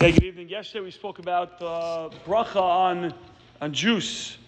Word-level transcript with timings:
Okay, 0.00 0.12
good 0.12 0.22
evening. 0.22 0.48
Yesterday 0.48 0.84
we 0.84 0.92
spoke 0.92 1.18
about 1.18 1.60
uh, 1.60 2.08
bracha 2.24 2.62
on, 2.62 3.12
on 3.60 3.72
juice, 3.72 4.38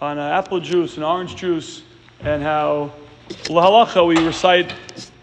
on 0.00 0.20
uh, 0.20 0.38
apple 0.38 0.60
juice 0.60 0.94
and 0.94 1.04
orange 1.04 1.34
juice, 1.34 1.82
and 2.20 2.44
how 2.44 2.92
lahalacha 3.46 4.06
we 4.06 4.16
recite 4.24 4.72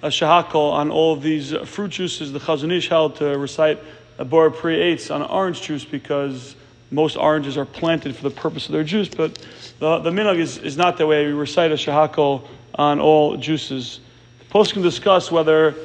a 0.01 0.09
shahakal 0.09 0.73
on 0.73 0.91
all 0.91 1.13
of 1.13 1.21
these 1.21 1.55
fruit 1.63 1.91
juices. 1.91 2.33
The 2.33 2.39
Chazon 2.39 2.69
Ish 2.69 2.89
held 2.89 3.15
to 3.15 3.37
recite 3.37 3.79
a 4.17 4.25
bor 4.25 4.51
eitz 4.51 5.09
on 5.09 5.21
orange 5.21 5.61
juice 5.61 5.85
because 5.85 6.57
most 6.91 7.15
oranges 7.15 7.55
are 7.55 7.65
planted 7.65 8.13
for 8.13 8.23
the 8.23 8.35
purpose 8.35 8.65
of 8.65 8.73
their 8.73 8.83
juice, 8.83 9.07
but 9.07 9.35
the, 9.79 9.99
the 9.99 10.11
minhag 10.11 10.39
is, 10.39 10.57
is 10.57 10.75
not 10.75 10.97
that 10.97 11.07
way. 11.07 11.27
We 11.27 11.31
recite 11.31 11.71
a 11.71 11.75
shahakal 11.75 12.45
on 12.75 12.99
all 12.99 13.37
juices. 13.37 14.01
The 14.39 14.53
poskim 14.53 14.83
discuss 14.83 15.31
whether 15.31 15.75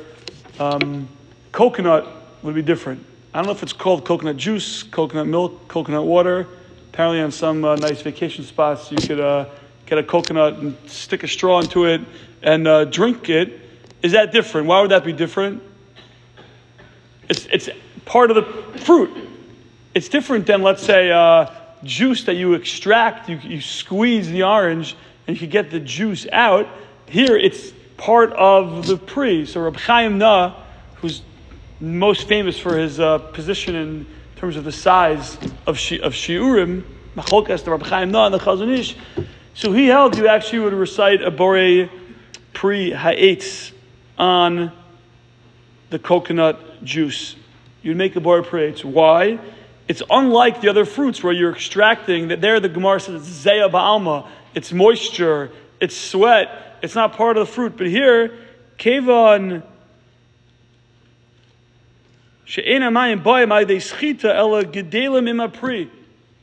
um, 0.59 1.09
coconut 1.53 2.09
would 2.43 2.57
be 2.57 2.63
different. 2.63 3.12
I 3.35 3.39
don't 3.39 3.47
know 3.47 3.53
if 3.53 3.63
it's 3.63 3.73
called 3.73 4.05
coconut 4.05 4.37
juice, 4.37 4.83
coconut 4.83 5.27
milk, 5.27 5.67
coconut 5.67 6.05
water. 6.05 6.47
Apparently, 6.93 7.23
on 7.23 7.33
some 7.33 7.65
uh, 7.65 7.77
nice 7.77 8.03
vacation 8.03 8.45
spots, 8.45 8.93
you 8.93 8.99
could 8.99 9.21
uh, 9.21 9.47
get 9.87 9.97
a 9.97 10.03
coconut 10.03 10.59
and 10.59 10.77
stick 10.87 11.23
a 11.23 11.29
straw 11.29 11.61
into 11.61 11.87
it 11.87 12.03
and 12.43 12.69
uh, 12.69 12.85
drink 12.85 13.31
it. 13.31 13.59
Is 14.03 14.13
that 14.13 14.33
different? 14.33 14.67
Why 14.67 14.83
would 14.83 14.91
that 14.91 15.03
be 15.03 15.15
different? 15.15 15.63
It's, 17.31 17.47
it's 17.47 17.71
part 18.05 18.31
of 18.31 18.37
the 18.37 18.81
fruit. 18.81 19.11
It's 19.95 20.11
different 20.11 20.45
than, 20.47 20.61
let's 20.61 20.83
say, 20.83 21.11
uh, 21.11 21.51
juice 21.85 22.25
that 22.25 22.35
you 22.35 22.53
extract, 22.53 23.31
you, 23.31 23.39
you 23.39 23.63
squeeze 23.63 24.29
the 24.29 24.43
orange, 24.43 24.95
and 25.27 25.41
you 25.41 25.47
get 25.47 25.71
the 25.71 25.81
juice 25.81 26.27
out. 26.33 26.69
Here, 27.07 27.35
it's 27.39 27.73
part 27.97 28.35
of 28.35 28.87
the 28.87 28.99
pri. 28.99 29.47
So, 29.47 29.63
Reb 29.63 29.77
Chaim 29.79 30.19
Naeh, 30.19 30.55
who's 30.97 31.23
most 31.83 32.29
famous 32.29 32.57
for 32.57 32.79
his 32.79 33.01
uh, 33.01 33.19
position 33.19 33.75
in 33.75 34.07
terms 34.37 34.57
of 34.57 34.63
the 34.63 34.73
size 34.73 35.37
of, 35.67 35.77
shi- 35.77 36.01
of 36.01 36.13
shiurim, 36.13 36.85
machlokes, 37.17 37.65
the 37.65 37.73
Rabbi 37.73 37.89
Chaim 37.89 38.13
Naeh, 38.13 38.27
and 38.27 38.35
the 38.35 38.39
Chazon 38.39 38.71
Ish. 38.71 38.97
So 39.55 39.73
he 39.73 39.89
held 39.89 40.17
you 40.17 40.29
actually 40.29 40.61
would 40.61 40.73
recite 40.75 41.23
a 41.23 41.31
bore 41.31 41.91
pri 42.53 42.93
ha'etz 42.93 43.73
on 44.17 44.71
the 45.91 45.99
coconut 45.99 46.85
juice. 46.85 47.35
You'd 47.83 47.97
make 47.97 48.15
a 48.15 48.21
bore 48.21 48.43
pri 48.45 48.69
ha'etz. 48.69 48.85
Why? 48.85 49.41
It's 49.89 50.03
unlike 50.09 50.61
the 50.61 50.69
other 50.69 50.85
fruits 50.85 51.23
where 51.25 51.33
you're 51.33 51.53
extracting, 51.53 52.29
that 52.29 52.41
there 52.41 52.61
the 52.61 52.69
Gemara 52.69 53.01
says 53.01 53.29
it's 53.29 53.45
zeya 53.45 53.69
ba'alma, 53.69 54.29
it's 54.55 54.73
moisture, 54.73 55.51
it's 55.81 55.97
sweat, 55.97 56.79
it's 56.81 56.95
not 56.95 57.15
part 57.15 57.37
of 57.37 57.49
the 57.49 57.53
fruit. 57.53 57.77
But 57.77 57.89
here, 57.89 58.39
kevon 58.79 59.65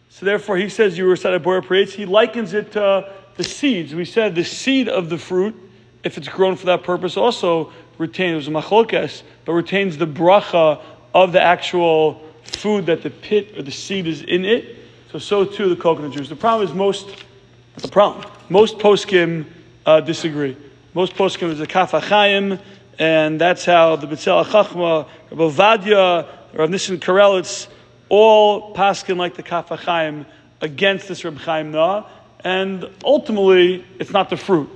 so 0.10 0.26
therefore, 0.26 0.58
he 0.58 0.70
says 0.70 0.98
you 0.98 1.06
recite 1.08 1.34
a 1.34 1.40
bor 1.40 1.62
pri 1.62 1.86
eitz. 1.86 1.92
He 1.92 2.06
likens 2.06 2.54
it 2.54 2.72
to 2.74 3.12
the 3.36 3.44
seeds. 3.44 3.94
We 3.94 4.06
said 4.06 4.36
the 4.36 4.44
seed 4.44 4.90
of 4.90 5.10
the 5.10 5.18
fruit, 5.18 5.56
if 6.04 6.18
it's 6.18 6.28
grown 6.28 6.56
for 6.56 6.66
that 6.68 6.84
purpose, 6.84 7.16
also 7.16 7.72
retains 7.98 8.48
it 8.48 8.52
was 8.52 8.64
machlokes, 8.64 9.24
but 9.46 9.54
retains 9.54 9.98
the 9.98 10.08
bracha 10.08 10.82
of 11.14 11.32
the 11.32 11.42
actual 11.42 12.22
food 12.44 12.88
that 12.88 13.04
the 13.04 13.10
pit 13.10 13.58
or 13.58 13.62
the 13.62 13.72
seed 13.72 14.08
is 14.08 14.22
in 14.24 14.46
it. 14.46 14.78
So 15.12 15.20
so 15.20 15.46
too 15.46 15.70
the 15.70 15.76
coconut 15.76 16.14
juice. 16.14 16.30
The 16.30 16.36
problem 16.36 16.68
is 16.68 16.74
most 16.74 17.16
the 17.76 17.88
problem. 17.88 18.26
Most 18.50 18.78
poskim 18.78 19.46
uh, 19.86 20.02
disagree. 20.02 20.58
Most 20.94 21.14
poskim 21.16 21.50
is 21.50 21.60
a 21.60 21.68
kaf 21.68 21.92
HaChaim, 21.92 22.60
and 23.00 23.40
that's 23.40 23.66
how 23.66 23.96
the 23.96 24.06
B'tzel 24.06 24.46
Chachma, 24.46 25.08
Rabbi 25.32 25.44
Ovadia, 25.44 26.28
Rav 26.54 26.70
Nissen 26.70 27.00
Karelitz, 27.00 27.68
all 28.10 28.76
paskin 28.76 29.18
like 29.18 29.36
the 29.36 29.44
Kaf 29.44 29.70
HaChaim 29.70 30.26
against 30.62 31.08
this 31.08 31.24
Reb 31.24 31.38
Chaim 31.38 31.72
Naeh, 31.72 32.06
and 32.44 32.90
ultimately 33.04 33.86
it's 34.00 34.12
not 34.12 34.30
the 34.30 34.38
fruit. 34.38 34.70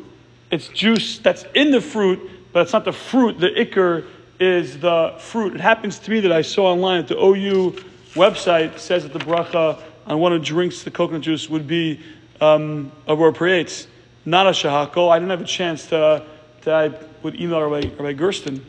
It's 0.50 0.69
juice 0.69 1.19
that's 1.19 1.45
in 1.53 1.72
the 1.72 1.81
fruit, 1.81 2.19
but 2.53 2.61
it's 2.61 2.73
not 2.73 2.85
the 2.85 2.94
fruit. 2.94 3.39
The 3.39 3.50
ikar 3.50 4.06
is 4.40 4.79
the 4.79 5.16
fruit. 5.19 5.55
It 5.55 5.61
happens 5.61 6.00
to 6.00 6.11
me 6.11 6.22
that 6.22 6.31
I 6.31 6.41
saw 6.41 6.72
online 6.72 7.00
at 7.00 7.07
the 7.07 7.17
OU 7.17 7.72
website 8.13 8.78
says 8.78 9.03
that 9.03 9.13
the 9.13 9.19
bracha 9.19 9.81
on 10.05 10.19
one 10.19 10.31
who 10.31 10.40
drinks 10.40 10.84
the 10.84 10.91
coconut 10.91 11.22
juice 11.22 11.50
would 11.50 11.67
be 11.67 12.00
um, 12.40 12.91
a 13.07 13.16
eitz, 13.16 13.88
not 14.25 14.47
a 14.47 14.51
shahakol. 14.51 15.09
I 15.09 15.17
didn't 15.17 15.31
have 15.31 15.41
a 15.41 15.45
chance 15.45 15.88
to, 15.88 16.25
to 16.63 16.72
I 16.74 16.91
would 17.24 17.40
email 17.40 17.62
Rabbi, 17.62 17.90
Rabbi 17.96 18.13
Gersten. 18.13 18.63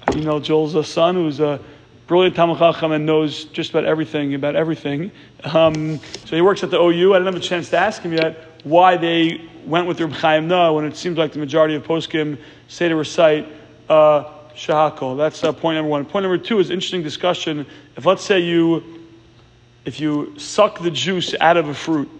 I 0.00 0.12
emailed 0.12 0.44
Joel's 0.44 0.88
son, 0.88 1.14
who's 1.14 1.40
a 1.40 1.60
brilliant 2.06 2.36
Talmud 2.36 2.60
and 2.60 3.06
knows 3.06 3.44
just 3.46 3.70
about 3.70 3.84
everything 3.84 4.34
about 4.34 4.56
everything. 4.56 5.10
Um, 5.44 5.98
so 6.26 6.36
he 6.36 6.42
works 6.42 6.62
at 6.62 6.70
the 6.70 6.78
OU. 6.78 7.14
I 7.14 7.18
didn't 7.18 7.32
have 7.32 7.42
a 7.42 7.44
chance 7.44 7.70
to 7.70 7.78
ask 7.78 8.02
him 8.02 8.12
yet 8.12 8.44
why 8.64 8.96
they 8.96 9.48
went 9.64 9.86
with 9.86 10.00
Reb 10.00 10.12
Chaim 10.12 10.48
Naeh 10.48 10.74
when 10.74 10.84
it 10.84 10.96
seems 10.96 11.16
like 11.16 11.32
the 11.32 11.38
majority 11.38 11.74
of 11.74 11.84
poskim 11.84 12.38
say 12.68 12.88
to 12.88 12.96
recite 12.96 13.46
uh, 13.88 14.24
shahakol. 14.54 15.16
That's 15.16 15.42
uh, 15.42 15.52
point 15.52 15.76
number 15.76 15.88
one. 15.90 16.04
Point 16.04 16.24
number 16.24 16.38
two 16.38 16.58
is 16.58 16.70
interesting 16.70 17.02
discussion. 17.02 17.66
If 17.96 18.04
let's 18.04 18.24
say 18.24 18.40
you, 18.40 19.06
if 19.84 20.00
you 20.00 20.38
suck 20.38 20.80
the 20.80 20.90
juice 20.90 21.34
out 21.40 21.56
of 21.56 21.68
a 21.68 21.74
fruit, 21.74 22.10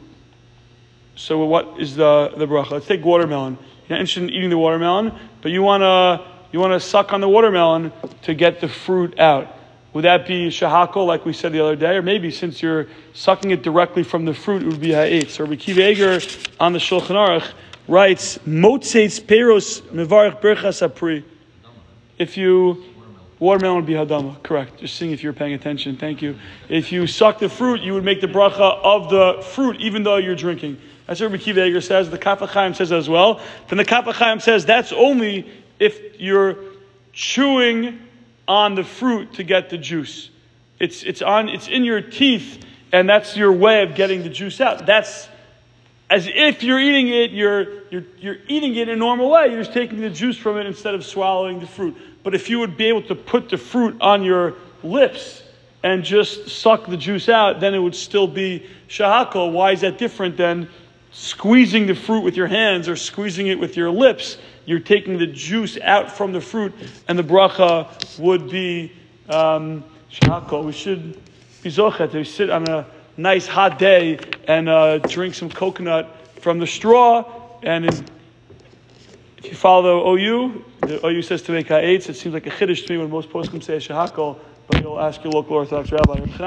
so 1.14 1.44
what 1.44 1.80
is 1.80 1.96
the 1.96 2.32
the 2.36 2.46
bracha? 2.46 2.72
Let's 2.72 2.86
take 2.86 3.04
watermelon. 3.04 3.58
You're 3.88 3.98
not 3.98 4.00
interested 4.00 4.24
in 4.24 4.30
eating 4.30 4.50
the 4.50 4.58
watermelon, 4.58 5.12
but 5.40 5.52
you 5.52 5.62
want 5.62 5.82
to 5.82 6.24
you 6.52 6.60
want 6.60 6.72
to 6.72 6.80
suck 6.80 7.12
on 7.12 7.20
the 7.20 7.28
watermelon 7.28 7.92
to 8.22 8.34
get 8.34 8.60
the 8.60 8.68
fruit 8.68 9.18
out. 9.18 9.56
Would 9.92 10.04
that 10.04 10.26
be 10.26 10.48
shahakol, 10.48 11.06
like 11.06 11.26
we 11.26 11.32
said 11.32 11.52
the 11.52 11.60
other 11.60 11.76
day? 11.76 11.96
Or 11.96 12.02
maybe 12.02 12.30
since 12.30 12.62
you're 12.62 12.86
sucking 13.12 13.50
it 13.50 13.62
directly 13.62 14.02
from 14.02 14.24
the 14.24 14.32
fruit, 14.32 14.62
it 14.62 14.66
would 14.66 14.80
be 14.80 14.92
ha'etz. 14.92 15.34
So 15.34 15.44
Rabbi 15.44 15.70
Eger 15.70 16.20
on 16.58 16.72
the 16.72 16.78
Shulchan 16.78 17.16
Aruch 17.16 17.52
writes, 17.88 18.38
Motzeitz 18.38 19.20
peros 19.20 19.82
mevarich 19.82 20.40
berchas 20.40 20.82
apri. 20.82 21.24
If 22.18 22.36
you, 22.36 22.82
watermelon 23.42 23.76
would 23.76 23.86
be 23.86 23.94
hadama, 23.94 24.40
correct. 24.44 24.78
Just 24.78 24.94
seeing 24.94 25.10
if 25.10 25.22
you're 25.22 25.32
paying 25.32 25.52
attention. 25.52 25.96
Thank 25.96 26.22
you. 26.22 26.38
If 26.68 26.92
you 26.92 27.08
suck 27.08 27.40
the 27.40 27.48
fruit, 27.48 27.80
you 27.80 27.92
would 27.94 28.04
make 28.04 28.20
the 28.20 28.28
bracha 28.28 28.78
of 28.82 29.10
the 29.10 29.42
fruit, 29.42 29.80
even 29.80 30.04
though 30.04 30.16
you're 30.16 30.36
drinking. 30.36 30.78
That's 31.06 31.20
what 31.20 31.32
Rabbi 31.32 31.42
Akiva 31.42 31.82
says. 31.82 32.08
The 32.08 32.18
Kaf 32.18 32.38
HaChaim 32.38 32.76
says 32.76 32.92
as 32.92 33.08
well. 33.08 33.40
Then 33.68 33.78
the 33.78 33.84
Kaf 33.84 34.04
HaChaim 34.04 34.40
says 34.40 34.64
that's 34.64 34.92
only 34.92 35.50
if 35.80 36.20
you're 36.20 36.56
chewing 37.12 37.98
on 38.46 38.76
the 38.76 38.84
fruit 38.84 39.34
to 39.34 39.42
get 39.42 39.70
the 39.70 39.78
juice. 39.78 40.30
It's, 40.78 41.02
it's, 41.02 41.20
on, 41.20 41.48
it's 41.48 41.66
in 41.66 41.82
your 41.82 42.00
teeth, 42.00 42.64
and 42.92 43.08
that's 43.08 43.36
your 43.36 43.50
way 43.50 43.82
of 43.82 43.96
getting 43.96 44.22
the 44.22 44.30
juice 44.30 44.60
out. 44.60 44.86
That's 44.86 45.28
as 46.08 46.28
if 46.28 46.62
you're 46.62 46.78
eating 46.78 47.08
it, 47.08 47.32
you're, 47.32 47.88
you're, 47.90 48.04
you're 48.18 48.36
eating 48.46 48.76
it 48.76 48.88
in 48.88 48.90
a 48.90 48.96
normal 48.96 49.30
way. 49.30 49.48
You're 49.48 49.62
just 49.62 49.72
taking 49.72 50.00
the 50.00 50.10
juice 50.10 50.36
from 50.36 50.58
it 50.58 50.66
instead 50.66 50.94
of 50.94 51.04
swallowing 51.04 51.58
the 51.58 51.66
fruit. 51.66 51.96
But 52.22 52.34
if 52.34 52.48
you 52.48 52.58
would 52.60 52.76
be 52.76 52.86
able 52.86 53.02
to 53.02 53.14
put 53.14 53.48
the 53.48 53.58
fruit 53.58 53.96
on 54.00 54.22
your 54.22 54.54
lips 54.82 55.42
and 55.82 56.04
just 56.04 56.48
suck 56.48 56.86
the 56.86 56.96
juice 56.96 57.28
out, 57.28 57.60
then 57.60 57.74
it 57.74 57.78
would 57.78 57.94
still 57.94 58.28
be 58.28 58.66
shahakol. 58.88 59.52
Why 59.52 59.72
is 59.72 59.80
that 59.80 59.98
different 59.98 60.36
than 60.36 60.68
squeezing 61.10 61.86
the 61.86 61.94
fruit 61.94 62.20
with 62.20 62.36
your 62.36 62.46
hands 62.46 62.88
or 62.88 62.96
squeezing 62.96 63.48
it 63.48 63.58
with 63.58 63.76
your 63.76 63.90
lips? 63.90 64.38
You're 64.64 64.78
taking 64.78 65.18
the 65.18 65.26
juice 65.26 65.76
out 65.82 66.10
from 66.10 66.32
the 66.32 66.40
fruit, 66.40 66.72
and 67.08 67.18
the 67.18 67.24
bracha 67.24 68.18
would 68.18 68.48
be 68.48 68.92
um. 69.28 69.84
We 70.52 70.72
should 70.72 71.18
be 71.62 71.70
zochet 71.70 72.12
to 72.12 72.22
sit 72.22 72.50
on 72.50 72.68
a 72.68 72.86
nice 73.16 73.46
hot 73.46 73.78
day 73.78 74.18
and 74.46 74.68
uh, 74.68 74.98
drink 74.98 75.34
some 75.34 75.48
coconut 75.48 76.14
from 76.40 76.58
the 76.58 76.66
straw. 76.66 77.24
And 77.62 77.86
if 77.86 79.44
you 79.44 79.54
follow 79.54 80.14
OU, 80.14 80.62
the 80.92 81.06
OU 81.06 81.22
says 81.22 81.42
to 81.42 81.52
make 81.52 81.68
ha'etz. 81.68 82.08
It 82.08 82.14
seems 82.14 82.34
like 82.34 82.46
a 82.46 82.50
chiddush 82.50 82.86
to 82.86 82.92
me 82.92 82.98
when 82.98 83.10
most 83.10 83.30
poskim 83.30 83.62
say 83.62 83.76
shahakol, 83.78 84.38
but 84.66 84.74
you'll 84.74 85.00
ask 85.00 85.22
your 85.24 85.32
local 85.32 85.56
Orthodox 85.56 85.90
rabbi. 85.92 86.26